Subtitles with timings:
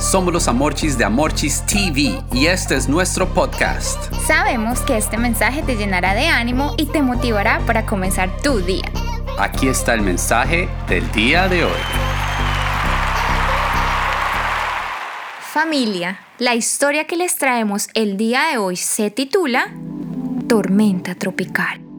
[0.00, 4.10] Somos los Amorchis de Amorchis TV y este es nuestro podcast.
[4.26, 8.90] Sabemos que este mensaje te llenará de ánimo y te motivará para comenzar tu día.
[9.38, 11.80] Aquí está el mensaje del día de hoy.
[15.52, 19.70] Familia, la historia que les traemos el día de hoy se titula
[20.48, 21.89] Tormenta Tropical.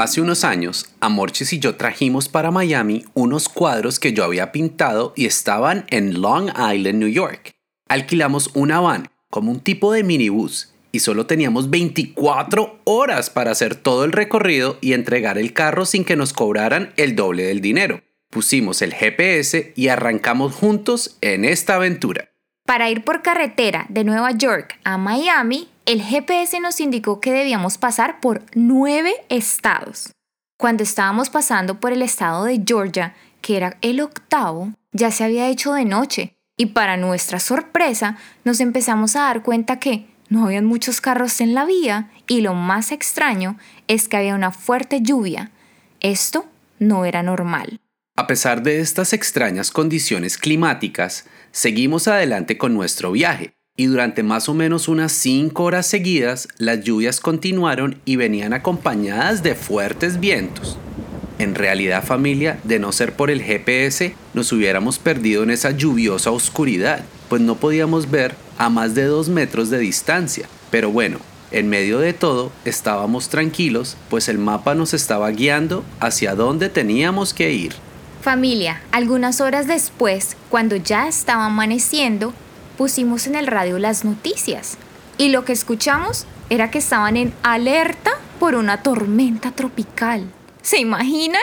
[0.00, 5.12] Hace unos años, Amorchis y yo trajimos para Miami unos cuadros que yo había pintado
[5.14, 7.52] y estaban en Long Island, New York.
[7.86, 13.74] Alquilamos una van, como un tipo de minibús, y solo teníamos 24 horas para hacer
[13.74, 18.00] todo el recorrido y entregar el carro sin que nos cobraran el doble del dinero.
[18.30, 22.30] Pusimos el GPS y arrancamos juntos en esta aventura.
[22.64, 27.76] Para ir por carretera de Nueva York a Miami, el GPS nos indicó que debíamos
[27.76, 30.12] pasar por nueve estados.
[30.56, 35.48] Cuando estábamos pasando por el estado de Georgia, que era el octavo, ya se había
[35.48, 40.64] hecho de noche y para nuestra sorpresa nos empezamos a dar cuenta que no habían
[40.64, 45.50] muchos carros en la vía y lo más extraño es que había una fuerte lluvia.
[45.98, 46.46] Esto
[46.78, 47.80] no era normal.
[48.16, 54.50] A pesar de estas extrañas condiciones climáticas, seguimos adelante con nuestro viaje y durante más
[54.50, 60.76] o menos unas 5 horas seguidas las lluvias continuaron y venían acompañadas de fuertes vientos.
[61.38, 66.30] En realidad familia, de no ser por el GPS, nos hubiéramos perdido en esa lluviosa
[66.30, 70.46] oscuridad, pues no podíamos ver a más de 2 metros de distancia.
[70.70, 71.16] Pero bueno,
[71.50, 77.32] en medio de todo estábamos tranquilos, pues el mapa nos estaba guiando hacia dónde teníamos
[77.32, 77.72] que ir.
[78.20, 82.34] Familia, algunas horas después, cuando ya estaba amaneciendo,
[82.80, 84.78] pusimos en el radio las noticias
[85.18, 90.24] y lo que escuchamos era que estaban en alerta por una tormenta tropical.
[90.62, 91.42] ¿Se imaginan?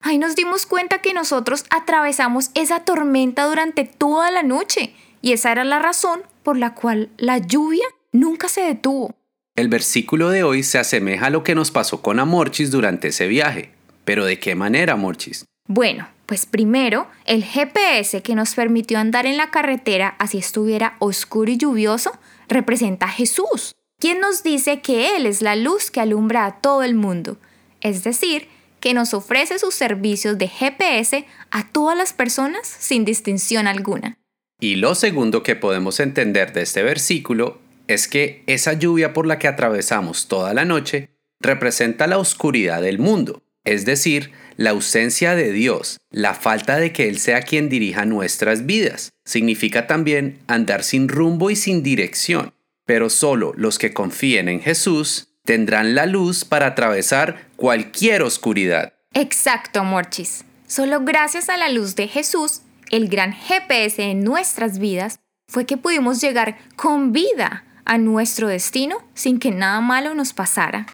[0.00, 5.52] Ahí nos dimos cuenta que nosotros atravesamos esa tormenta durante toda la noche y esa
[5.52, 9.14] era la razón por la cual la lluvia nunca se detuvo.
[9.56, 13.26] El versículo de hoy se asemeja a lo que nos pasó con Amorchis durante ese
[13.26, 13.72] viaje.
[14.06, 15.44] Pero ¿de qué manera, Amorchis?
[15.66, 21.50] Bueno, pues primero, el GPS que nos permitió andar en la carretera así estuviera oscuro
[21.50, 22.12] y lluvioso
[22.48, 26.82] representa a Jesús, quien nos dice que Él es la luz que alumbra a todo
[26.82, 27.38] el mundo,
[27.80, 28.46] es decir,
[28.78, 34.18] que nos ofrece sus servicios de GPS a todas las personas sin distinción alguna.
[34.60, 39.38] Y lo segundo que podemos entender de este versículo es que esa lluvia por la
[39.38, 41.08] que atravesamos toda la noche
[41.40, 47.08] representa la oscuridad del mundo, es decir, la ausencia de Dios, la falta de que
[47.08, 49.10] Él sea quien dirija nuestras vidas.
[49.24, 52.52] Significa también andar sin rumbo y sin dirección.
[52.84, 58.94] Pero solo los que confíen en Jesús tendrán la luz para atravesar cualquier oscuridad.
[59.14, 60.44] Exacto, Morchis.
[60.66, 65.76] Solo gracias a la luz de Jesús, el gran GPS en nuestras vidas, fue que
[65.76, 70.86] pudimos llegar con vida a nuestro destino sin que nada malo nos pasara.